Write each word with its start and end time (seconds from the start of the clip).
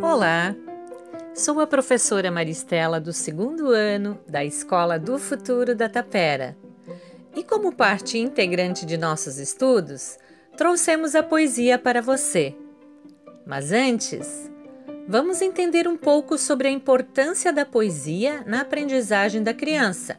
Olá, 0.00 0.54
sou 1.34 1.60
a 1.60 1.66
professora 1.66 2.30
Maristela 2.30 3.00
do 3.00 3.12
segundo 3.12 3.70
ano 3.70 4.18
da 4.28 4.44
Escola 4.44 4.96
do 4.96 5.18
Futuro 5.18 5.74
da 5.74 5.88
Tapera. 5.88 6.56
E 7.34 7.42
como 7.42 7.74
parte 7.74 8.18
integrante 8.18 8.86
de 8.86 8.96
nossos 8.96 9.38
estudos, 9.38 10.16
trouxemos 10.56 11.16
a 11.16 11.22
poesia 11.22 11.76
para 11.76 12.00
você. 12.00 12.54
Mas 13.44 13.72
antes, 13.72 14.48
vamos 15.08 15.42
entender 15.42 15.88
um 15.88 15.96
pouco 15.96 16.38
sobre 16.38 16.68
a 16.68 16.70
importância 16.70 17.52
da 17.52 17.66
poesia 17.66 18.44
na 18.46 18.60
aprendizagem 18.60 19.42
da 19.42 19.52
criança. 19.52 20.16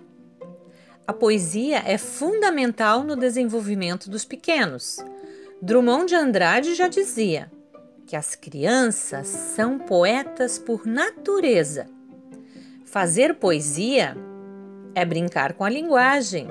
A 1.08 1.14
poesia 1.14 1.84
é 1.86 1.98
fundamental 1.98 3.04
no 3.04 3.16
desenvolvimento 3.16 4.10
dos 4.10 4.24
pequenos. 4.24 4.98
Drummond 5.62 6.08
de 6.08 6.16
Andrade 6.16 6.76
já 6.76 6.88
dizia 6.88 7.52
que 8.06 8.16
as 8.16 8.36
crianças 8.36 9.28
são 9.28 9.80
poetas 9.80 10.60
por 10.60 10.86
natureza. 10.86 11.88
Fazer 12.86 13.36
poesia 13.36 14.16
é 14.94 15.06
brincar 15.06 15.54
com 15.54 15.64
a 15.64 15.70
linguagem, 15.70 16.50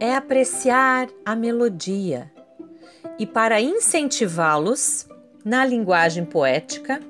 é 0.00 0.14
apreciar 0.14 1.08
a 1.24 1.36
melodia. 1.36 2.30
E 3.18 3.26
para 3.26 3.60
incentivá-los 3.60 5.06
na 5.44 5.64
linguagem 5.64 6.24
poética, 6.24 7.00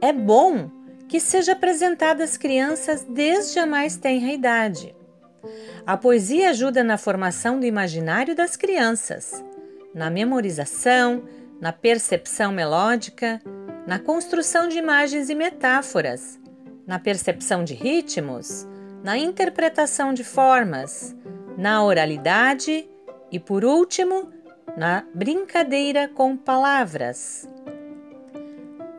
é 0.00 0.12
bom 0.12 0.70
que 1.08 1.20
seja 1.20 1.52
apresentada 1.52 2.24
às 2.24 2.36
crianças 2.36 3.06
desde 3.08 3.58
a 3.58 3.66
mais 3.66 3.96
tenra 3.96 4.32
idade. 4.32 4.94
A 5.86 5.96
poesia 5.96 6.50
ajuda 6.50 6.82
na 6.82 6.96
formação 6.96 7.58
do 7.58 7.66
imaginário 7.66 8.34
das 8.34 8.56
crianças, 8.56 9.44
na 9.94 10.10
memorização, 10.10 11.24
na 11.60 11.72
percepção 11.72 12.52
melódica, 12.52 13.40
na 13.86 13.98
construção 13.98 14.68
de 14.68 14.78
imagens 14.78 15.28
e 15.28 15.34
metáforas, 15.34 16.38
na 16.86 16.98
percepção 16.98 17.64
de 17.64 17.74
ritmos, 17.74 18.66
na 19.02 19.18
interpretação 19.18 20.14
de 20.14 20.24
formas, 20.24 21.14
na 21.56 21.84
oralidade 21.84 22.88
e, 23.30 23.38
por 23.38 23.64
último, 23.64 24.30
na 24.76 25.04
brincadeira 25.14 26.08
com 26.08 26.36
palavras. 26.36 27.48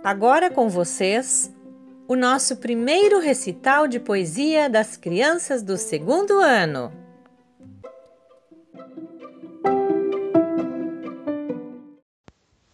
Agora 0.04 0.50
com 0.50 0.70
vocês, 0.70 1.55
o 2.08 2.16
nosso 2.16 2.58
primeiro 2.58 3.20
recital 3.20 3.88
de 3.88 4.00
poesia 4.00 4.70
das 4.70 4.96
crianças 4.96 5.64
do 5.64 5.76
segundo 5.76 6.40
ano. 6.40 6.92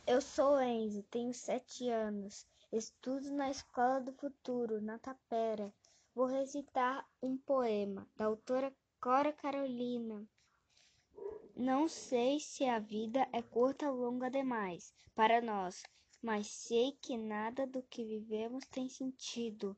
Eu 0.06 0.20
sou 0.20 0.62
Enzo, 0.62 1.02
tenho 1.04 1.34
sete 1.34 1.90
anos, 1.90 2.46
estudo 2.74 3.32
na 3.32 3.50
Escola 3.50 4.02
do 4.02 4.12
Futuro, 4.12 4.82
na 4.82 5.00
Tapera. 5.00 5.72
Vou 6.14 6.26
recitar 6.26 7.06
um 7.24 7.38
poema 7.38 8.06
da 8.18 8.26
autora 8.26 8.74
Cora 9.00 9.32
Carolina. 9.32 10.22
Não 11.56 11.88
sei 11.88 12.42
se 12.42 12.66
a 12.66 12.80
vida 12.80 13.26
é 13.32 13.42
curta 13.42 13.90
ou 13.90 13.96
longa 13.96 14.30
demais 14.30 14.94
para 15.16 15.42
nós, 15.42 15.84
mas 16.22 16.48
sei 16.48 16.92
que 17.02 17.18
nada 17.18 17.66
do 17.66 17.82
que 17.84 18.06
vivemos 18.06 18.66
tem 18.68 18.88
sentido 18.88 19.76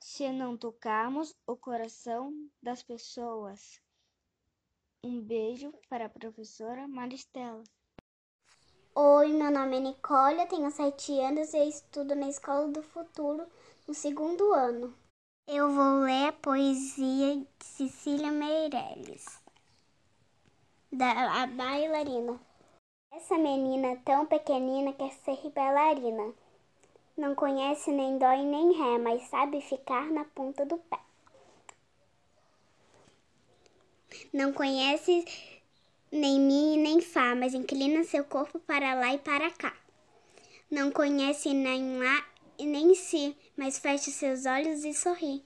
se 0.00 0.30
não 0.32 0.56
tocarmos 0.56 1.36
o 1.46 1.56
coração 1.56 2.32
das 2.62 2.82
pessoas. 2.82 3.80
Um 5.04 5.20
beijo 5.20 5.72
para 5.88 6.06
a 6.06 6.08
professora 6.08 6.88
Maristela. 6.88 7.62
Oi, 8.94 9.28
meu 9.28 9.50
nome 9.50 9.76
é 9.76 9.80
Nicole, 9.80 10.40
eu 10.40 10.48
tenho 10.48 10.70
sete 10.70 11.12
anos 11.20 11.52
e 11.54 11.68
estudo 11.68 12.14
na 12.14 12.28
Escola 12.28 12.66
do 12.68 12.82
Futuro, 12.82 13.46
no 13.86 13.94
segundo 13.94 14.52
ano. 14.52 14.92
Eu 15.46 15.70
vou 15.70 16.00
ler 16.00 16.28
a 16.28 16.32
poesia 16.32 17.36
de 17.36 17.64
Cecília 17.64 18.32
Meirelles, 18.32 19.24
da 20.90 21.46
bailarina. 21.46 22.47
Essa 23.18 23.36
menina 23.36 23.96
tão 24.04 24.26
pequenina 24.26 24.92
quer 24.92 25.10
ser 25.10 25.50
bailarina. 25.50 26.32
Não 27.16 27.34
conhece 27.34 27.90
nem 27.90 28.16
dó 28.16 28.32
e 28.32 28.44
nem 28.44 28.72
ré, 28.72 28.96
mas 28.96 29.22
sabe 29.24 29.60
ficar 29.60 30.08
na 30.12 30.24
ponta 30.24 30.64
do 30.64 30.78
pé. 30.78 31.00
Não 34.32 34.52
conhece 34.52 35.24
nem 36.12 36.38
mi 36.38 36.76
nem 36.76 37.00
fá, 37.00 37.34
mas 37.34 37.54
inclina 37.54 38.04
seu 38.04 38.22
corpo 38.22 38.60
para 38.60 38.94
lá 38.94 39.12
e 39.12 39.18
para 39.18 39.50
cá. 39.50 39.76
Não 40.70 40.92
conhece 40.92 41.52
nem 41.52 41.98
lá 41.98 42.24
e 42.56 42.66
nem 42.66 42.94
si, 42.94 43.36
mas 43.56 43.80
fecha 43.80 44.12
seus 44.12 44.46
olhos 44.46 44.84
e 44.84 44.94
sorri. 44.94 45.44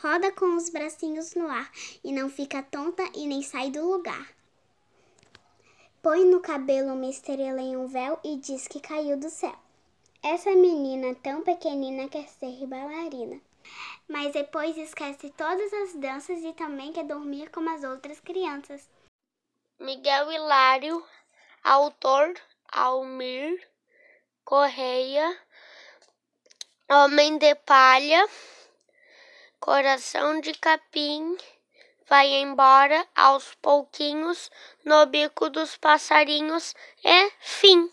Roda 0.00 0.32
com 0.32 0.56
os 0.56 0.70
bracinhos 0.70 1.34
no 1.34 1.48
ar 1.48 1.70
e 2.02 2.10
não 2.12 2.30
fica 2.30 2.62
tonta 2.62 3.02
e 3.14 3.26
nem 3.26 3.42
sai 3.42 3.70
do 3.70 3.86
lugar. 3.86 4.37
Põe 6.00 6.24
no 6.24 6.40
cabelo 6.40 6.92
uma 6.92 7.10
estrela 7.10 7.60
em 7.60 7.76
um 7.76 7.88
véu 7.88 8.20
e 8.22 8.36
diz 8.36 8.68
que 8.68 8.78
caiu 8.78 9.18
do 9.18 9.28
céu. 9.28 9.54
Essa 10.22 10.50
menina 10.50 11.14
tão 11.16 11.42
pequenina 11.42 12.08
quer 12.08 12.28
ser 12.28 12.66
bailarina, 12.66 13.40
mas 14.08 14.32
depois 14.32 14.76
esquece 14.76 15.30
todas 15.30 15.72
as 15.72 15.94
danças 15.94 16.44
e 16.44 16.52
também 16.52 16.92
quer 16.92 17.04
dormir 17.04 17.50
como 17.50 17.68
as 17.70 17.82
outras 17.82 18.20
crianças. 18.20 18.88
Miguel 19.80 20.30
Hilário, 20.30 21.04
autor 21.64 22.34
Almir 22.70 23.60
Correia, 24.44 25.36
Homem 26.88 27.38
de 27.38 27.54
Palha, 27.56 28.24
Coração 29.58 30.40
de 30.40 30.54
Capim, 30.54 31.36
vai 32.08 32.26
embora 32.40 33.06
aos 33.14 33.54
pouquinhos 33.56 34.50
no 34.84 35.04
bico 35.06 35.50
dos 35.50 35.76
passarinhos 35.76 36.74
e 37.04 37.30
fim. 37.38 37.92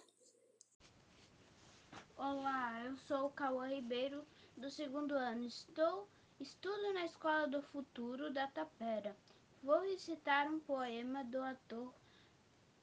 Olá, 2.18 2.82
eu 2.86 2.96
sou 2.96 3.26
o 3.26 3.30
Cauã 3.32 3.68
Ribeiro 3.68 4.26
do 4.56 4.72
segundo 4.72 5.14
ano. 5.16 5.46
Estou 5.46 6.08
estudo 6.40 6.94
na 6.94 7.06
Escola 7.06 7.46
do 7.48 7.62
Futuro 7.62 8.32
da 8.32 8.48
Tapera. 8.48 9.16
Vou 9.62 9.82
recitar 9.82 10.48
um 10.48 10.60
poema 10.60 11.24
do 11.26 11.42
ator 11.42 11.94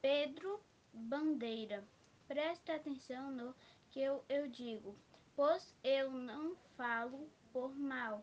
Pedro 0.02 0.60
Bandeira. 0.92 1.82
Preste 2.28 2.70
atenção 2.72 3.30
no 3.30 3.54
que 3.90 4.00
eu, 4.00 4.22
eu 4.28 4.48
digo, 4.48 4.94
pois 5.34 5.74
eu 5.82 6.10
não 6.10 6.54
falo 6.76 7.30
por 7.52 7.74
mal. 7.74 8.22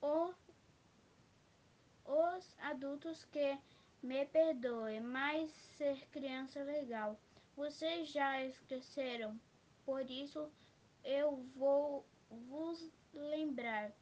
O, 0.00 0.32
os 2.04 2.56
adultos 2.58 3.24
que 3.26 3.58
me 4.02 4.24
perdoem, 4.26 5.00
mas 5.00 5.50
ser 5.76 6.06
criança 6.08 6.60
é 6.60 6.64
legal. 6.64 7.18
Vocês 7.56 8.08
já 8.08 8.44
esqueceram, 8.44 9.38
por 9.84 10.10
isso 10.10 10.50
eu 11.04 11.36
vou 11.54 12.06
vos 12.30 12.90
lembrar. 13.12 13.92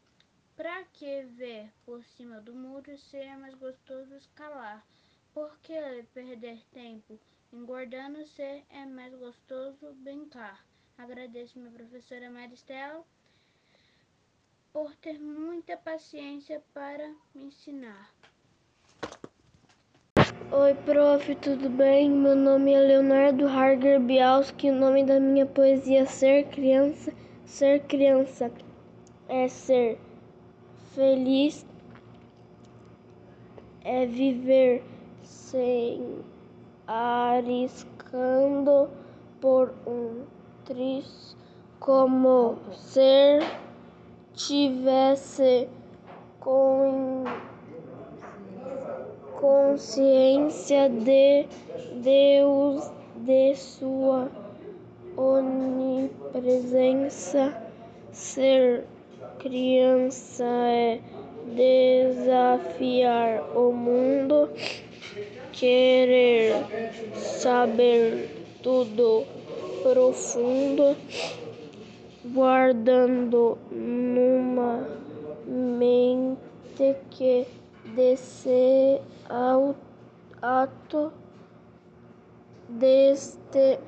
Pra 0.56 0.84
que 0.84 1.22
ver 1.24 1.72
por 1.84 2.04
cima 2.04 2.40
do 2.40 2.54
muro 2.54 2.96
se 2.98 3.16
é 3.16 3.36
mais 3.36 3.54
gostoso 3.54 4.14
escalar? 4.14 4.84
Por 5.32 5.56
que 5.60 6.02
perder 6.12 6.64
tempo? 6.72 7.18
Engordando 7.52 8.26
se 8.26 8.64
é 8.68 8.86
mais 8.86 9.14
gostoso 9.14 9.94
brincar. 9.94 10.66
Agradeço 10.96 11.58
minha 11.58 11.70
professora 11.70 12.30
Maristela 12.30 13.04
por 14.78 14.94
ter 14.94 15.18
muita 15.18 15.76
paciência 15.76 16.62
para 16.72 17.08
me 17.34 17.46
ensinar. 17.46 18.14
Oi, 20.52 20.72
prof, 20.84 21.34
tudo 21.34 21.68
bem? 21.68 22.08
Meu 22.08 22.36
nome 22.36 22.74
é 22.74 22.78
Leonardo 22.78 23.48
Harger 23.48 23.98
Bialski. 23.98 24.70
O 24.70 24.74
nome 24.76 25.02
da 25.02 25.18
minha 25.18 25.46
poesia 25.46 26.02
é 26.02 26.06
Ser 26.06 26.44
Criança. 26.50 27.12
Ser 27.44 27.80
criança 27.88 28.52
é 29.28 29.48
ser 29.48 29.98
feliz 30.94 31.66
é 33.84 34.06
viver 34.06 34.84
sem 35.24 36.24
arriscando 36.86 38.88
por 39.40 39.74
um 39.84 40.24
triz 40.64 41.36
como 41.80 42.56
ser 42.70 43.42
tivesse 44.38 45.68
com 46.38 47.24
consciência 49.40 50.88
de 50.88 51.44
Deus 51.96 52.88
de 53.16 53.56
sua 53.56 54.30
onipresença 55.16 57.60
ser 58.12 58.84
criança 59.40 60.44
é 60.44 61.00
desafiar 61.56 63.42
o 63.56 63.72
mundo 63.72 64.48
querer 65.52 66.54
saber 67.14 68.46
tudo 68.62 69.24
profundo, 69.82 70.96
guardando 72.32 73.58
numa 73.70 74.86
mente 75.46 76.96
que 77.10 77.46
desse 77.94 79.00
ato 80.42 81.12
deste 82.68 83.78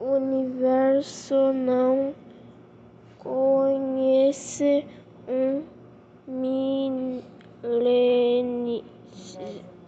universo 0.00 1.52
não 1.52 2.14
conhece 3.18 4.86
um 5.28 5.62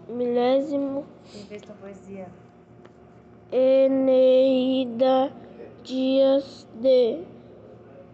milésimo 0.08 1.04
Eneida 3.52 5.32
Dias 5.84 6.66
de 6.80 7.22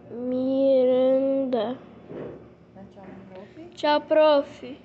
Miranda. 0.09 1.79
Tchau, 3.75 4.01
prof. 4.01 4.77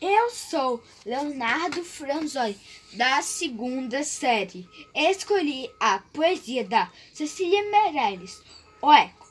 Eu 0.00 0.30
sou 0.30 0.82
Leonardo 1.04 1.84
Franzoi, 1.84 2.56
da 2.94 3.20
segunda 3.20 4.02
série. 4.04 4.68
Escolhi 4.94 5.70
a 5.80 5.98
poesia 6.12 6.64
da 6.64 6.90
Cecília 7.12 7.68
Meirelles, 7.70 8.42
O 8.80 8.92
Eco. 8.92 9.26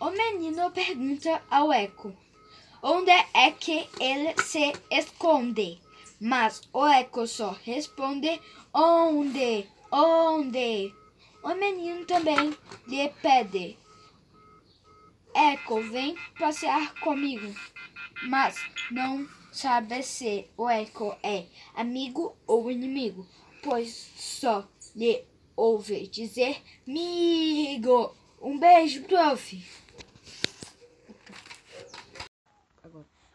O 0.00 0.10
menino 0.10 0.70
pergunta 0.70 1.42
ao 1.50 1.72
eco 1.72 2.14
onde 2.82 3.10
é 3.10 3.50
que 3.50 3.88
ele 3.98 4.34
se 4.42 4.72
esconde. 4.90 5.80
Mas 6.20 6.62
o 6.72 6.86
eco 6.86 7.26
só 7.26 7.56
responde 7.64 8.40
onde, 8.72 9.66
onde. 9.90 10.94
O 11.46 11.54
menino 11.54 12.04
também 12.06 12.52
lhe 12.88 13.08
pede. 13.22 13.78
Eco, 15.32 15.80
vem 15.80 16.16
passear 16.36 16.92
comigo. 16.94 17.54
Mas 18.24 18.56
não 18.90 19.24
sabe 19.52 20.02
se 20.02 20.50
o 20.56 20.68
Eco 20.68 21.16
é 21.22 21.46
amigo 21.76 22.36
ou 22.48 22.68
inimigo, 22.68 23.24
pois 23.62 24.10
só 24.16 24.66
lhe 24.96 25.24
ouve 25.54 26.08
dizer 26.08 26.60
migo. 26.84 28.12
Um 28.42 28.58
beijo, 28.58 29.04
prof. 29.04 29.64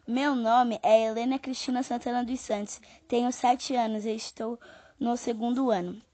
Meu 0.06 0.34
nome 0.34 0.78
é 0.82 1.06
Helena 1.06 1.38
Cristina 1.38 1.82
Santana 1.82 2.22
dos 2.22 2.40
Santos. 2.40 2.78
Tenho 3.08 3.32
sete 3.32 3.74
anos 3.74 4.04
e 4.04 4.14
estou 4.14 4.60
no 5.00 5.16
segundo 5.16 5.70
ano. 5.70 6.11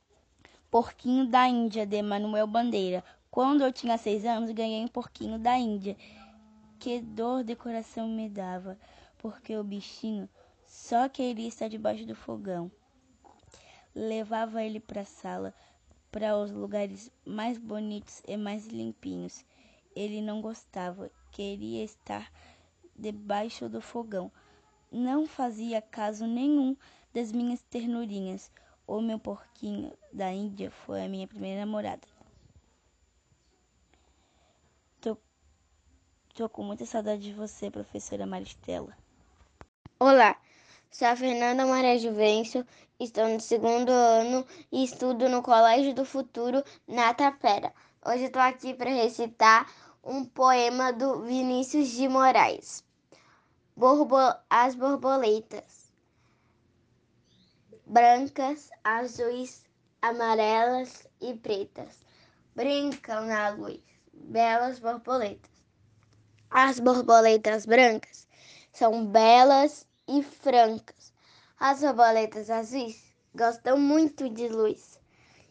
Porquinho 0.70 1.26
da 1.26 1.48
Índia, 1.48 1.86
de 1.86 2.02
Manuel 2.02 2.46
Bandeira. 2.46 3.02
Quando 3.30 3.62
eu 3.62 3.72
tinha 3.72 3.96
seis 3.96 4.26
anos, 4.26 4.50
ganhei 4.50 4.84
um 4.84 4.88
porquinho 4.88 5.38
da 5.38 5.56
Índia. 5.56 5.96
Que 6.78 7.00
dor 7.00 7.42
de 7.42 7.56
coração 7.56 8.06
me 8.06 8.28
dava, 8.28 8.78
porque 9.16 9.56
o 9.56 9.64
bichinho 9.64 10.28
só 10.66 11.08
queria 11.08 11.48
estar 11.48 11.68
debaixo 11.68 12.04
do 12.04 12.14
fogão. 12.14 12.70
Levava 13.94 14.62
ele 14.62 14.78
para 14.78 15.00
a 15.00 15.06
sala, 15.06 15.54
para 16.12 16.36
os 16.36 16.52
lugares 16.52 17.10
mais 17.24 17.56
bonitos 17.56 18.22
e 18.28 18.36
mais 18.36 18.66
limpinhos. 18.66 19.46
Ele 19.96 20.20
não 20.20 20.42
gostava, 20.42 21.10
queria 21.32 21.82
estar 21.82 22.30
debaixo 22.94 23.70
do 23.70 23.80
fogão. 23.80 24.30
Não 24.92 25.26
fazia 25.26 25.80
caso 25.80 26.26
nenhum 26.26 26.76
das 27.14 27.32
minhas 27.32 27.62
ternurinhas. 27.62 28.50
O 28.88 29.02
meu 29.02 29.18
porquinho 29.18 29.92
da 30.10 30.32
Índia 30.32 30.70
foi 30.70 31.04
a 31.04 31.08
minha 31.08 31.28
primeira 31.28 31.60
namorada. 31.60 32.08
Tô, 34.98 35.14
tô 36.34 36.48
com 36.48 36.62
muita 36.62 36.86
saudade 36.86 37.20
de 37.20 37.34
você, 37.34 37.70
professora 37.70 38.24
Maristela. 38.24 38.96
Olá, 40.00 40.40
sou 40.90 41.06
a 41.06 41.14
Fernanda 41.14 41.66
Maria 41.66 41.98
Juvencio, 41.98 42.66
estou 42.98 43.28
no 43.28 43.38
segundo 43.38 43.90
ano 43.90 44.46
e 44.72 44.84
estudo 44.84 45.28
no 45.28 45.42
Colégio 45.42 45.94
do 45.94 46.06
Futuro, 46.06 46.64
na 46.86 47.12
Tapera. 47.12 47.74
Hoje 48.02 48.24
estou 48.24 48.40
aqui 48.40 48.72
para 48.72 48.88
recitar 48.88 49.70
um 50.02 50.24
poema 50.24 50.94
do 50.94 51.24
Vinícius 51.24 51.90
de 51.90 52.08
Moraes 52.08 52.82
borbo 53.76 54.16
as 54.48 54.74
borboletas 54.74 55.87
brancas, 57.88 58.70
azuis, 58.84 59.64
amarelas 60.02 61.08
e 61.20 61.32
pretas 61.34 62.06
brincam 62.54 63.24
na 63.24 63.48
luz, 63.48 63.80
belas 64.12 64.78
borboletas. 64.78 65.50
As 66.50 66.78
borboletas 66.80 67.64
brancas 67.64 68.28
são 68.72 69.06
belas 69.06 69.86
e 70.06 70.22
francas. 70.22 71.14
As 71.58 71.80
borboletas 71.80 72.50
azuis 72.50 73.00
gostam 73.34 73.78
muito 73.78 74.28
de 74.28 74.48
luz. 74.48 75.00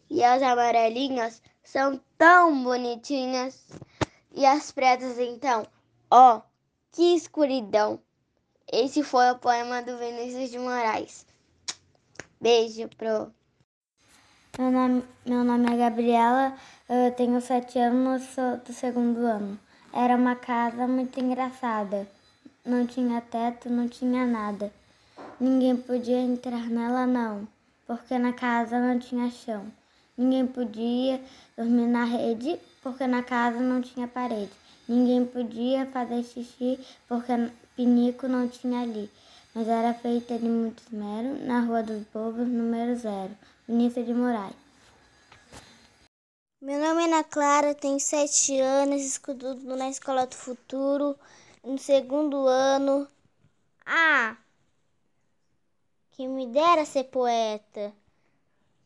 E 0.08 0.22
as 0.22 0.40
amarelinhas 0.42 1.42
são 1.64 2.00
tão 2.16 2.62
bonitinhas. 2.62 3.68
E 4.30 4.46
as 4.46 4.70
pretas, 4.70 5.18
então, 5.18 5.66
ó, 6.10 6.36
oh, 6.36 6.42
que 6.92 7.16
escuridão! 7.16 8.00
Esse 8.70 9.02
foi 9.02 9.30
o 9.30 9.38
poema 9.38 9.82
do 9.82 9.96
Vinícius 9.96 10.50
de 10.50 10.58
Moraes. 10.58 11.26
Beijo 12.40 12.88
pro. 12.96 13.32
Meu 14.56 14.70
nome, 14.70 15.02
meu 15.26 15.42
nome 15.42 15.74
é 15.74 15.76
Gabriela, 15.76 16.54
eu 16.88 17.10
tenho 17.10 17.40
sete 17.40 17.80
anos, 17.80 18.22
sou 18.26 18.58
do 18.58 18.72
segundo 18.72 19.26
ano. 19.26 19.58
Era 19.92 20.14
uma 20.14 20.36
casa 20.36 20.86
muito 20.86 21.18
engraçada. 21.18 22.06
Não 22.64 22.86
tinha 22.86 23.20
teto, 23.20 23.68
não 23.68 23.88
tinha 23.88 24.24
nada. 24.24 24.72
Ninguém 25.40 25.76
podia 25.76 26.20
entrar 26.20 26.70
nela, 26.70 27.08
não, 27.08 27.48
porque 27.84 28.16
na 28.16 28.32
casa 28.32 28.78
não 28.78 29.00
tinha 29.00 29.28
chão. 29.32 29.66
Ninguém 30.16 30.46
podia 30.46 31.20
dormir 31.56 31.88
na 31.88 32.04
rede, 32.04 32.56
porque 32.80 33.04
na 33.04 33.24
casa 33.24 33.58
não 33.58 33.82
tinha 33.82 34.06
parede. 34.06 34.52
Ninguém 34.88 35.26
podia 35.26 35.86
fazer 35.86 36.22
xixi, 36.22 36.78
porque 37.08 37.32
pinico 37.74 38.28
não 38.28 38.46
tinha 38.46 38.82
ali, 38.82 39.10
mas 39.58 39.66
era 39.66 39.92
feita 39.92 40.38
de 40.38 40.44
muito 40.44 40.80
esmero, 40.84 41.44
na 41.44 41.58
Rua 41.58 41.82
dos 41.82 42.04
Bobos, 42.14 42.46
número 42.46 42.94
zero, 42.94 43.36
Vinícius 43.66 44.06
de 44.06 44.14
Moraes. 44.14 44.54
Meu 46.60 46.78
nome 46.78 47.02
é 47.02 47.06
Ana 47.06 47.24
Clara, 47.24 47.74
tenho 47.74 47.98
sete 47.98 48.60
anos, 48.60 49.02
estudo 49.02 49.56
na 49.74 49.88
Escola 49.88 50.28
do 50.28 50.36
Futuro, 50.36 51.18
no 51.64 51.76
segundo 51.76 52.46
ano. 52.46 53.08
Ah, 53.84 54.36
que 56.12 56.28
me 56.28 56.46
dera 56.46 56.84
ser 56.84 57.04
poeta, 57.04 57.92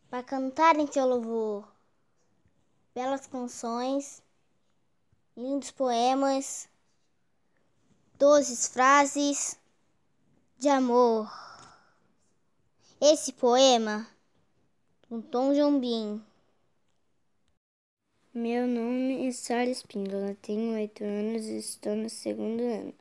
para 0.09 0.23
cantar 0.23 0.77
em 0.77 0.87
teu 0.87 1.07
louvor. 1.07 1.69
Belas 2.95 3.27
canções, 3.27 4.23
lindos 5.37 5.71
poemas 5.71 6.67
doces 8.19 8.69
frases 8.69 9.61
de 10.63 10.69
amor. 10.69 11.29
Esse 13.01 13.33
poema, 13.33 14.07
do 15.11 15.21
Tom 15.21 15.53
Jobim. 15.53 16.23
Meu 18.33 18.69
nome 18.69 19.27
é 19.27 19.33
Sara 19.33 19.69
Espíndola, 19.69 20.37
tenho 20.41 20.75
oito 20.75 21.03
anos 21.03 21.47
e 21.47 21.59
estou 21.59 21.97
no 21.97 22.09
segundo 22.09 22.63
ano. 22.63 22.95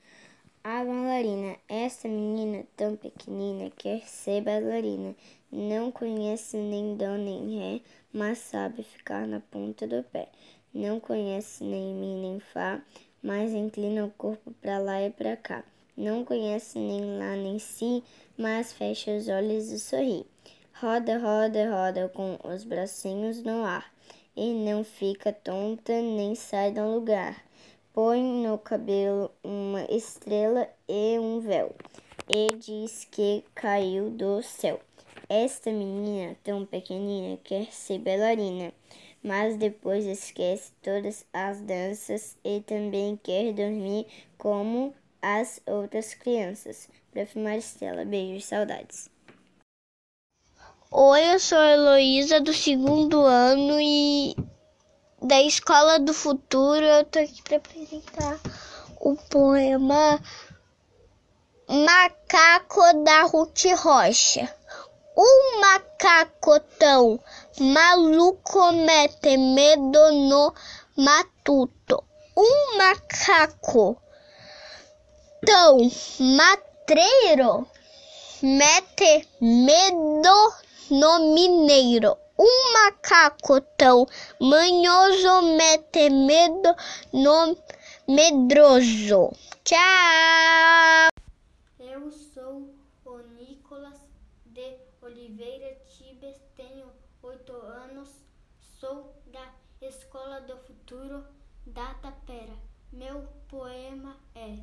A 0.63 0.83
bailarina, 0.83 1.55
essa 1.69 2.07
menina 2.07 2.65
tão 2.75 2.95
pequenina 2.95 3.69
quer 3.77 4.07
ser 4.07 4.41
bailarina. 4.41 5.15
Não 5.51 5.91
conhece 5.91 6.57
nem 6.57 6.97
dó 6.97 7.15
nem 7.15 7.59
ré, 7.59 7.81
mas 8.11 8.39
sabe 8.39 8.81
ficar 8.81 9.27
na 9.27 9.39
ponta 9.39 9.85
do 9.85 10.01
pé. 10.05 10.29
Não 10.73 10.99
conhece 10.99 11.63
nem 11.63 11.93
mi 11.93 12.15
nem 12.23 12.39
fá, 12.39 12.83
mas 13.21 13.51
inclina 13.51 14.03
o 14.03 14.09
corpo 14.09 14.51
para 14.53 14.79
lá 14.79 14.99
e 15.03 15.11
para 15.11 15.37
cá. 15.37 15.63
Não 16.01 16.25
conhece 16.25 16.79
nem 16.79 17.19
lá 17.19 17.35
nem 17.35 17.59
si, 17.59 18.03
mas 18.35 18.73
fecha 18.73 19.11
os 19.11 19.27
olhos 19.27 19.69
e 19.69 19.79
sorri. 19.79 20.25
Roda, 20.73 21.19
roda, 21.19 21.69
roda 21.69 22.09
com 22.09 22.39
os 22.43 22.63
bracinhos 22.63 23.43
no 23.43 23.63
ar 23.63 23.93
e 24.35 24.51
não 24.51 24.83
fica 24.83 25.31
tonta 25.31 25.93
nem 26.01 26.33
sai 26.33 26.71
do 26.71 26.81
lugar. 26.91 27.43
Põe 27.93 28.23
no 28.23 28.57
cabelo 28.57 29.29
uma 29.43 29.83
estrela 29.91 30.67
e 30.89 31.19
um 31.19 31.39
véu 31.39 31.75
e 32.27 32.55
diz 32.55 33.07
que 33.11 33.45
caiu 33.53 34.09
do 34.09 34.41
céu. 34.41 34.79
Esta 35.29 35.69
menina 35.69 36.35
tão 36.43 36.65
pequenina 36.65 37.37
quer 37.43 37.71
ser 37.71 37.99
bailarina 37.99 38.73
mas 39.23 39.55
depois 39.55 40.05
esquece 40.05 40.71
todas 40.81 41.25
as 41.31 41.61
danças 41.61 42.35
e 42.43 42.59
também 42.61 43.19
quer 43.21 43.53
dormir 43.53 44.07
como 44.37 44.93
as 45.21 45.61
outras 45.65 46.13
crianças. 46.13 46.89
Prof. 47.11 47.37
Maristela. 47.37 48.05
Beijos, 48.05 48.45
saudades. 48.45 49.09
Oi, 50.89 51.33
eu 51.33 51.39
sou 51.39 51.57
a 51.57 51.71
Heloísa 51.71 52.41
do 52.41 52.53
segundo 52.53 53.21
ano 53.21 53.79
e 53.79 54.35
da 55.21 55.41
Escola 55.41 55.99
do 55.99 56.13
Futuro. 56.13 56.83
Eu 56.83 57.05
tô 57.05 57.19
aqui 57.19 57.41
para 57.43 57.57
apresentar 57.57 58.39
o 58.99 59.15
poema 59.15 60.19
Macaco 61.67 63.03
da 63.03 63.23
Ruth 63.23 63.63
Rocha. 63.77 64.53
Um 65.15 65.61
macaco 65.61 66.59
tão 66.77 67.19
maluco 67.59 68.71
mete 68.71 69.37
medo 69.37 70.11
no 70.11 70.53
matuto. 70.97 72.03
Um 72.35 72.77
macaco 72.77 74.01
tão 75.45 75.77
matreiro 76.19 77.67
mete 78.43 79.27
medo 79.41 80.53
no 80.91 81.33
mineiro. 81.33 82.15
Um 82.37 82.73
macaco 82.73 83.59
tão 83.77 84.07
manhoso 84.39 85.41
mete 85.57 86.09
medo 86.09 86.75
no 87.13 87.57
medroso. 88.07 89.31
Tchau! 89.63 91.09
Eu 91.79 92.11
sou 92.11 92.69
o 93.05 93.17
Nicolas 93.39 93.99
de 94.45 94.77
Oliveira 95.01 95.75
Tibes, 95.87 96.37
tenho 96.55 96.91
oito 97.23 97.53
anos, 97.53 98.09
sou 98.79 99.15
da 99.27 99.53
Escola 99.81 100.41
do 100.41 100.57
Futuro 100.57 101.25
da 101.65 101.93
Tapera. 101.95 102.53
Meu 102.91 103.27
poema 103.47 104.17
é 104.35 104.57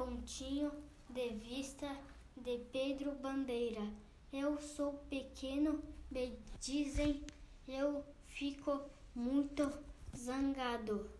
Pontinho 0.00 0.72
de 1.10 1.28
Vista 1.28 1.94
de 2.34 2.56
Pedro 2.72 3.12
Bandeira. 3.16 3.86
Eu 4.32 4.58
sou 4.58 4.94
pequeno, 5.10 5.82
me 6.10 6.38
dizem, 6.58 7.22
eu 7.68 8.02
fico 8.24 8.80
muito 9.14 9.70
zangado. 10.16 11.10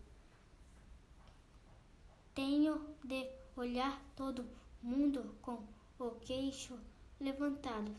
Tenho 2.33 2.83
de 3.03 3.29
olhar 3.55 4.01
todo 4.15 4.49
mundo 4.81 5.35
com 5.43 5.59
o 5.99 6.09
queixo 6.21 6.75
levantado. 7.19 7.95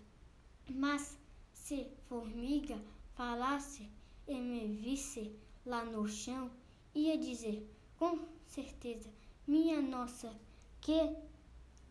Mas 0.69 1.17
se 1.53 1.87
formiga 2.09 2.77
falasse 3.15 3.89
e 4.27 4.35
me 4.35 4.67
visse 4.67 5.33
lá 5.65 5.85
no 5.85 6.09
chão, 6.09 6.51
ia 6.93 7.17
dizer 7.17 7.71
com 7.97 8.19
certeza: 8.49 9.09
Minha 9.47 9.81
nossa, 9.81 10.37
que 10.83 11.11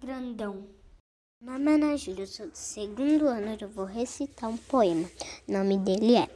grandão! 0.01 0.67
Meu 1.41 1.57
nome 1.57 1.93
é 1.93 1.97
Júlia, 1.97 2.27
sou 2.27 2.47
do 2.47 2.57
segundo 2.57 3.25
ano, 3.25 3.57
eu 3.59 3.69
vou 3.69 3.85
recitar 3.85 4.49
um 4.49 4.57
poema. 4.57 5.09
O 5.47 5.51
nome 5.53 5.77
dele 5.77 6.17
é 6.17 6.27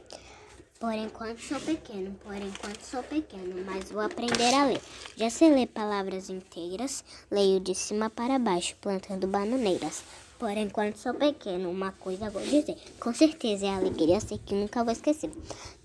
Por 0.80 0.94
enquanto 0.94 1.38
sou 1.42 1.60
pequeno, 1.60 2.14
por 2.24 2.34
enquanto 2.34 2.80
sou 2.80 3.02
pequeno, 3.02 3.62
mas 3.66 3.90
vou 3.90 4.00
aprender 4.00 4.54
a 4.54 4.64
ler. 4.64 4.80
Já 5.18 5.28
sei 5.28 5.54
ler 5.54 5.66
palavras 5.66 6.30
inteiras, 6.30 7.04
leio 7.30 7.60
de 7.60 7.74
cima 7.74 8.08
para 8.08 8.38
baixo, 8.38 8.74
plantando 8.80 9.26
bananeiras. 9.26 10.02
Por 10.38 10.56
enquanto 10.56 10.96
sou 10.96 11.12
pequeno, 11.12 11.70
uma 11.70 11.92
coisa 11.92 12.30
vou 12.30 12.42
dizer. 12.42 12.78
Com 12.98 13.12
certeza 13.12 13.66
é 13.66 13.68
a 13.68 13.76
alegria, 13.76 14.18
sei 14.18 14.38
que 14.38 14.54
nunca 14.54 14.82
vou 14.82 14.94
esquecer. 14.94 15.30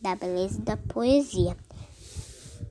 Da 0.01 0.16
beleza 0.16 0.58
e 0.58 0.62
da 0.62 0.78
poesia. 0.78 1.58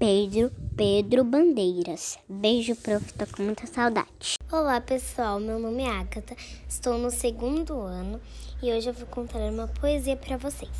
Pedro, 0.00 0.50
Pedro 0.78 1.24
Bandeiras. 1.24 2.18
Beijo, 2.26 2.74
prof, 2.74 3.12
tô 3.12 3.26
com 3.36 3.42
muita 3.42 3.66
saudade. 3.66 4.38
Olá, 4.50 4.80
pessoal. 4.80 5.38
Meu 5.38 5.58
nome 5.58 5.82
é 5.82 5.90
Agatha. 5.90 6.34
Estou 6.66 6.96
no 6.96 7.10
segundo 7.10 7.78
ano 7.82 8.18
e 8.62 8.72
hoje 8.72 8.88
eu 8.88 8.94
vou 8.94 9.06
contar 9.06 9.40
uma 9.40 9.68
poesia 9.68 10.16
para 10.16 10.38
vocês. 10.38 10.70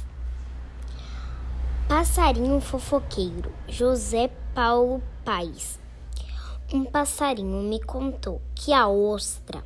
Passarinho 1.86 2.62
fofoqueiro, 2.62 3.52
José 3.68 4.30
Paulo 4.54 5.02
Paes. 5.22 5.78
Um 6.72 6.86
passarinho 6.86 7.62
me 7.62 7.78
contou 7.78 8.40
que 8.54 8.72
a 8.72 8.88
ostra 8.88 9.62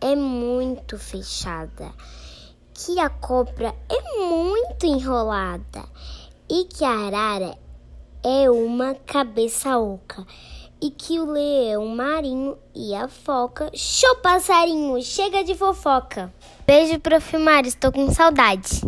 é 0.00 0.16
muito 0.16 0.98
fechada, 0.98 1.92
que 2.74 2.98
a 2.98 3.08
cobra 3.08 3.72
é 3.88 4.18
muito 4.18 4.84
enrolada 4.84 5.84
e 6.50 6.64
que 6.64 6.84
a 6.84 7.06
arara 7.06 7.67
é 8.24 8.50
uma 8.50 8.94
cabeça 8.94 9.78
oca 9.78 10.26
e 10.80 10.90
que 10.90 11.18
o 11.18 11.24
leão 11.24 11.86
marinho 11.88 12.58
e 12.74 12.94
a 12.94 13.08
foca. 13.08 13.70
Show, 13.74 14.16
passarinho! 14.16 15.00
Chega 15.02 15.42
de 15.42 15.54
fofoca! 15.54 16.32
Beijo, 16.66 17.00
prof. 17.00 17.36
Mário, 17.38 17.68
estou 17.68 17.92
com 17.92 18.10
saudade. 18.10 18.82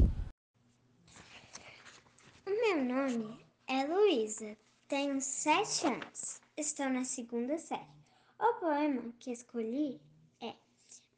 O 2.46 2.50
meu 2.50 2.84
nome 2.84 3.38
é 3.66 3.84
Luísa, 3.84 4.56
tenho 4.88 5.20
sete 5.20 5.86
anos, 5.86 6.40
estou 6.56 6.88
na 6.88 7.04
segunda 7.04 7.58
série. 7.58 8.00
O 8.38 8.54
poema 8.54 9.02
que 9.18 9.30
escolhi 9.32 10.00
é 10.40 10.54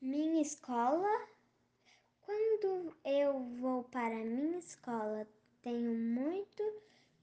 Minha 0.01 0.43
Escola. 0.43 1.09
Quando 2.25 2.95
eu 3.05 3.41
vou 3.61 3.85
para 3.85 4.15
minha 4.15 4.59
escola, 4.59 5.27
tenho 5.61 5.93
muito 5.93 6.63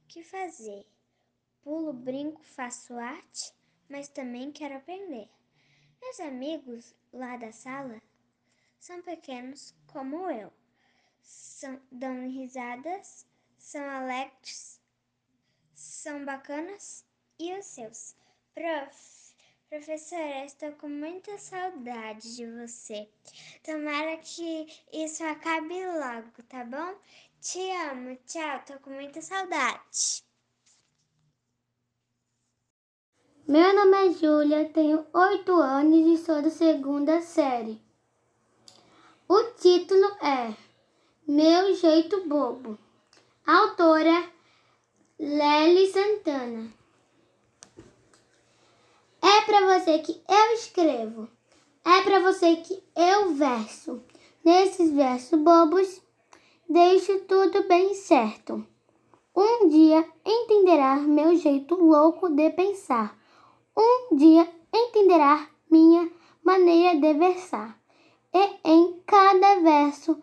que 0.09 0.23
fazer. 0.23 0.85
Pulo, 1.61 1.93
brinco, 1.93 2.43
faço 2.43 2.97
arte, 2.97 3.53
mas 3.87 4.09
também 4.09 4.51
quero 4.51 4.75
aprender. 4.75 5.29
Meus 6.01 6.19
amigos 6.19 6.95
lá 7.13 7.37
da 7.37 7.51
sala 7.51 8.01
são 8.79 9.01
pequenos 9.03 9.75
como 9.85 10.29
eu. 10.31 10.51
São, 11.21 11.79
dão 11.91 12.27
risadas, 12.27 13.27
são 13.57 13.87
alegres, 13.87 14.81
são 15.75 16.25
bacanas 16.25 17.05
e 17.37 17.53
os 17.53 17.65
seus. 17.65 18.15
Prof, 18.55 19.35
professora, 19.69 20.45
estou 20.45 20.71
com 20.71 20.89
muita 20.89 21.37
saudade 21.37 22.35
de 22.35 22.47
você. 22.47 23.07
Tomara 23.63 24.17
que 24.17 24.65
isso 24.91 25.23
acabe 25.23 25.85
logo, 25.85 26.41
tá 26.47 26.65
bom? 26.65 26.97
Te 27.41 27.71
amo, 27.71 28.17
tchau, 28.25 28.61
tô 28.67 28.77
com 28.79 28.89
muita 28.89 29.21
saudade. 29.21 30.25
Meu 33.47 33.73
nome 33.73 33.95
é 33.95 34.11
Júlia, 34.11 34.69
tenho 34.73 35.07
oito 35.13 35.53
anos 35.53 36.05
e 36.05 36.17
sou 36.17 36.41
da 36.41 36.49
segunda 36.49 37.21
série. 37.21 37.81
O 39.25 39.41
título 39.53 40.05
é 40.21 40.53
Meu 41.25 41.73
Jeito 41.75 42.27
Bobo. 42.27 42.77
Autora 43.47 44.29
Lely 45.17 45.93
Santana. 45.93 46.73
É 49.21 49.41
para 49.45 49.79
você 49.79 49.99
que 49.99 50.21
eu 50.27 50.53
escrevo, 50.55 51.29
é 51.85 52.01
para 52.01 52.19
você 52.19 52.57
que 52.57 52.83
eu 52.97 53.33
verso. 53.33 54.03
Nesses 54.43 54.91
versos 54.91 55.39
bobos, 55.39 56.01
deixo 56.69 57.21
tudo 57.21 57.67
bem 57.67 57.95
certo. 57.95 58.63
Um 59.35 59.69
dia 59.69 60.05
entenderá 60.23 60.97
meu 60.97 61.35
jeito 61.35 61.73
louco 61.75 62.29
de 62.29 62.51
pensar. 62.51 63.17
Um 63.75 64.15
dia 64.15 64.47
entenderá 64.71 65.47
minha 65.69 66.11
maneira 66.43 66.99
de 66.99 67.13
versar. 67.15 67.75
E 68.31 68.49
em 68.63 69.01
cada 69.07 69.61
verso 69.61 70.21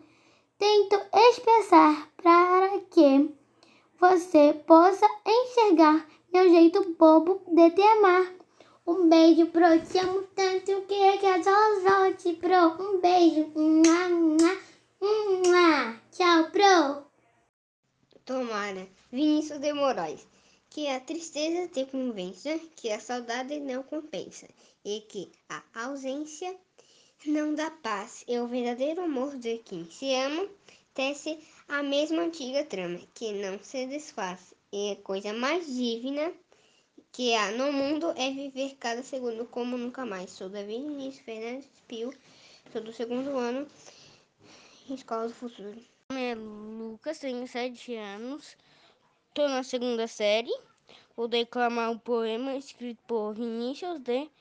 tento 0.57 0.97
expressar 1.13 2.09
para 2.15 2.79
que 2.91 3.29
você 3.99 4.53
possa 4.65 5.05
enxergar 5.25 6.07
meu 6.31 6.49
jeito 6.49 6.95
bobo 6.97 7.41
de 7.47 7.71
te 7.71 7.81
amar. 7.81 8.25
Um 8.85 9.09
beijo 9.09 9.47
pro 9.47 9.81
te 9.81 9.97
amo 9.97 10.23
tanto 10.33 10.81
que 10.87 10.93
é 10.93 11.17
que 11.17 11.25
a 11.25 11.39
volte 11.39 12.33
pro. 12.33 12.81
Um 12.81 13.01
beijo. 13.01 13.51
Mua, 13.53 14.09
mua. 14.09 14.67
Tchau, 16.17 16.49
pro. 16.51 17.05
Tomara, 18.27 18.87
Vinícius 19.11 19.59
de 19.59 19.71
Moraes 19.73 20.27
que 20.69 20.87
a 20.89 20.99
tristeza 20.99 21.67
te 21.69 21.85
convença, 21.85 22.59
que 22.75 22.91
a 22.91 22.99
saudade 22.99 23.59
não 23.59 23.83
compensa, 23.83 24.47
e 24.83 25.01
que 25.09 25.31
a 25.49 25.63
ausência 25.73 26.55
não 27.25 27.55
dá 27.55 27.71
paz, 27.71 28.23
e 28.27 28.37
o 28.37 28.47
verdadeiro 28.47 29.01
amor 29.01 29.37
de 29.37 29.59
quem 29.59 29.89
se 29.89 30.13
ama 30.13 30.47
tece 30.93 31.39
a 31.67 31.81
mesma 31.81 32.23
antiga 32.23 32.65
trama, 32.65 32.99
que 33.13 33.31
não 33.31 33.57
se 33.63 33.87
desfaz, 33.87 34.53
e 34.71 34.91
a 34.91 34.95
coisa 34.97 35.33
mais 35.33 35.65
divina 35.65 36.33
que 37.11 37.33
há 37.33 37.51
no 37.51 37.71
mundo 37.71 38.13
é 38.17 38.29
viver 38.29 38.75
cada 38.75 39.03
segundo 39.03 39.45
como 39.45 39.77
nunca 39.77 40.05
mais. 40.05 40.31
Sou 40.31 40.49
Davi 40.49 40.77
Vinícius 40.77 41.25
Fernandes 41.25 41.69
Pio, 41.87 42.13
sou 42.71 42.81
do 42.81 42.91
segundo 42.91 43.29
ano, 43.37 43.65
Escola 44.89 45.27
do 45.27 45.33
Futuro. 45.33 45.96
Nome 46.09 46.23
é 46.23 46.35
Lucas, 46.35 47.19
tenho 47.19 47.45
sete 47.45 47.93
anos, 47.93 48.55
estou 49.27 49.49
na 49.49 49.61
segunda 49.61 50.07
série. 50.07 50.57
Vou 51.17 51.27
declamar 51.27 51.91
um 51.91 51.99
poema 51.99 52.55
escrito 52.55 53.03
por 53.05 53.33
Vinícius 53.33 53.99
de 53.99 54.31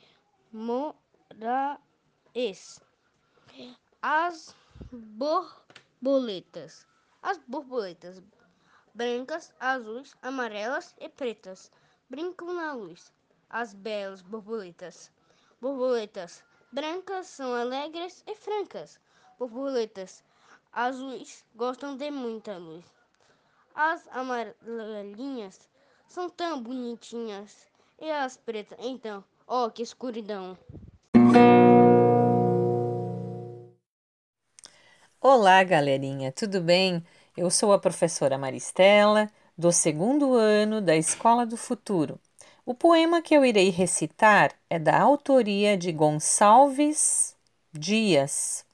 Moraes. 0.52 1.40
As 4.00 4.54
borboletas. 4.92 6.86
As 7.20 7.36
borboletas 7.48 8.22
brancas, 8.94 9.52
azuis, 9.58 10.14
amarelas 10.22 10.94
e 11.00 11.08
pretas 11.08 11.72
brincam 12.08 12.54
na 12.54 12.74
luz. 12.74 13.12
As 13.50 13.74
belas 13.74 14.22
borboletas. 14.22 15.10
Borboletas 15.60 16.44
brancas 16.70 17.26
são 17.26 17.52
alegres 17.52 18.22
e 18.24 18.36
francas. 18.36 19.00
Borboletas 19.36 20.22
azuis 20.76 21.42
gostam 21.54 21.96
de 21.96 22.10
muita 22.10 22.58
luz. 22.58 22.84
As 23.74 24.06
amarelinhas 24.08 25.58
são 26.06 26.28
tão 26.28 26.62
bonitinhas. 26.62 27.66
E 27.98 28.10
as 28.10 28.36
pretas, 28.36 28.76
então, 28.82 29.24
ó, 29.48 29.64
oh, 29.64 29.70
que 29.70 29.82
escuridão. 29.82 30.56
Olá, 35.18 35.64
galerinha, 35.64 36.30
tudo 36.30 36.60
bem? 36.60 37.02
Eu 37.34 37.50
sou 37.50 37.72
a 37.72 37.78
professora 37.78 38.36
Maristela, 38.36 39.30
do 39.56 39.72
segundo 39.72 40.34
ano 40.34 40.82
da 40.82 40.94
Escola 40.94 41.46
do 41.46 41.56
Futuro. 41.56 42.20
O 42.66 42.74
poema 42.74 43.22
que 43.22 43.34
eu 43.34 43.46
irei 43.46 43.70
recitar 43.70 44.52
é 44.68 44.78
da 44.78 45.00
autoria 45.00 45.74
de 45.74 45.90
Gonçalves 45.90 47.34
Dias, 47.72 48.65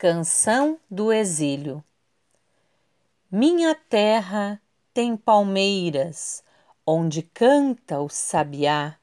Canção 0.00 0.78
do 0.88 1.12
Exílio. 1.12 1.82
Minha 3.28 3.74
terra 3.74 4.62
tem 4.94 5.16
palmeiras, 5.16 6.40
onde 6.86 7.20
canta 7.20 7.98
o 7.98 8.08
sabiá. 8.08 8.96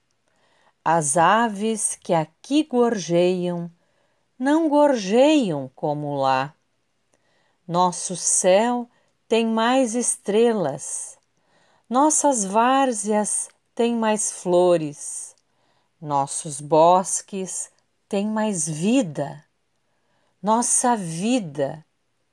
As 0.86 1.18
aves 1.18 1.98
que 1.98 2.14
aqui 2.14 2.64
gorjeiam, 2.64 3.70
não 4.40 4.70
gorjeiam 4.70 5.70
como 5.76 6.16
lá. 6.16 6.56
Nosso 7.68 8.16
céu 8.16 8.90
tem 9.28 9.46
mais 9.46 9.96
estrelas, 9.96 11.18
nossas 11.90 12.46
várzeas 12.46 13.50
têm 13.76 13.94
mais 13.98 14.32
flores, 14.32 15.36
nossos 16.00 16.62
bosques 16.62 17.70
têm 18.08 18.30
mais 18.30 18.66
vida, 18.66 19.44
nossa 20.46 20.96
vida 20.96 21.84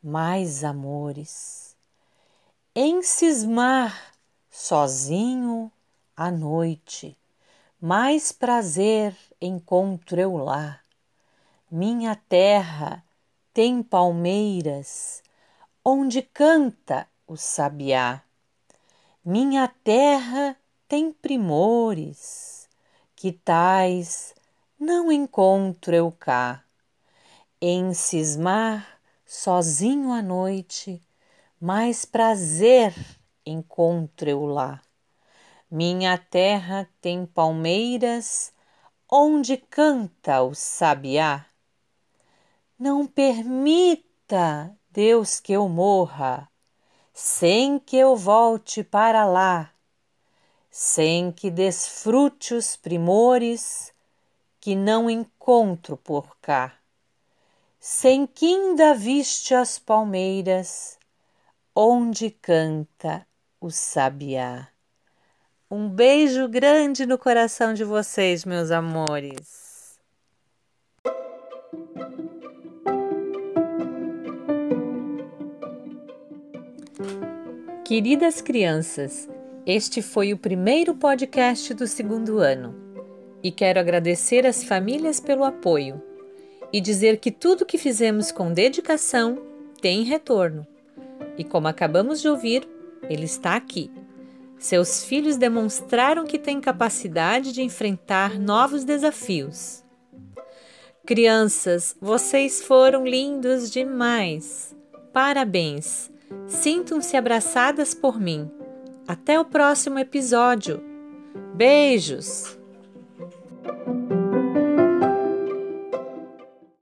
mais 0.02 0.62
amores 0.62 1.74
em 2.74 3.02
cismar 3.02 4.12
sozinho 4.50 5.72
à 6.14 6.30
noite. 6.30 7.16
Mais 7.80 8.30
prazer 8.30 9.16
encontro 9.40 10.20
eu 10.20 10.36
lá. 10.36 10.78
Minha 11.70 12.14
terra 12.14 13.02
tem 13.54 13.82
palmeiras, 13.82 15.22
onde 15.82 16.20
canta 16.20 17.08
o 17.26 17.34
sabiá. 17.34 18.22
Minha 19.24 19.68
terra 19.68 20.54
tem 20.86 21.10
primores, 21.14 22.68
que 23.16 23.32
tais 23.32 24.34
não 24.78 25.10
encontro 25.10 25.94
eu 25.94 26.12
cá. 26.12 26.62
Em 27.64 27.94
cismar 27.94 28.98
sozinho 29.24 30.10
à 30.10 30.20
noite, 30.20 31.00
mais 31.60 32.04
prazer 32.04 32.92
encontro 33.46 34.28
eu 34.28 34.44
lá. 34.46 34.82
Minha 35.70 36.18
terra 36.18 36.90
tem 37.00 37.24
palmeiras 37.24 38.52
onde 39.08 39.56
canta 39.56 40.42
o 40.42 40.56
sabiá. 40.56 41.46
Não 42.76 43.06
permita, 43.06 44.76
Deus, 44.90 45.38
que 45.38 45.52
eu 45.52 45.68
morra, 45.68 46.50
sem 47.14 47.78
que 47.78 47.96
eu 47.96 48.16
volte 48.16 48.82
para 48.82 49.24
lá, 49.24 49.72
sem 50.68 51.30
que 51.30 51.48
desfrute 51.48 52.54
os 52.54 52.74
primores 52.74 53.94
que 54.60 54.74
não 54.74 55.08
encontro 55.08 55.96
por 55.96 56.36
cá, 56.38 56.81
sem 57.84 58.28
que 58.28 58.46
ainda 58.46 58.94
viste 58.94 59.56
as 59.56 59.76
palmeiras 59.76 60.96
onde 61.74 62.30
canta 62.30 63.26
o 63.60 63.72
sabiá. 63.72 64.68
Um 65.68 65.88
beijo 65.88 66.46
grande 66.46 67.04
no 67.04 67.18
coração 67.18 67.74
de 67.74 67.82
vocês, 67.82 68.44
meus 68.44 68.70
amores. 68.70 69.98
Queridas 77.84 78.40
crianças, 78.40 79.28
este 79.66 80.00
foi 80.00 80.32
o 80.32 80.38
primeiro 80.38 80.94
podcast 80.94 81.74
do 81.74 81.88
segundo 81.88 82.38
ano 82.38 82.76
e 83.42 83.50
quero 83.50 83.80
agradecer 83.80 84.46
às 84.46 84.62
famílias 84.62 85.18
pelo 85.18 85.42
apoio 85.42 86.11
e 86.72 86.80
dizer 86.80 87.18
que 87.18 87.30
tudo 87.30 87.66
que 87.66 87.76
fizemos 87.76 88.32
com 88.32 88.52
dedicação 88.52 89.38
tem 89.80 90.02
retorno. 90.02 90.66
E 91.36 91.44
como 91.44 91.68
acabamos 91.68 92.20
de 92.20 92.28
ouvir, 92.28 92.68
ele 93.08 93.24
está 93.24 93.56
aqui. 93.56 93.90
Seus 94.58 95.04
filhos 95.04 95.36
demonstraram 95.36 96.24
que 96.24 96.38
têm 96.38 96.60
capacidade 96.60 97.52
de 97.52 97.62
enfrentar 97.62 98.38
novos 98.38 98.84
desafios. 98.84 99.82
Crianças, 101.04 101.96
vocês 102.00 102.62
foram 102.62 103.04
lindos 103.04 103.70
demais. 103.70 104.74
Parabéns! 105.12 106.10
Sintam-se 106.46 107.16
abraçadas 107.16 107.92
por 107.92 108.20
mim. 108.20 108.48
Até 109.06 109.38
o 109.38 109.44
próximo 109.44 109.98
episódio. 109.98 110.80
Beijos! 111.54 112.61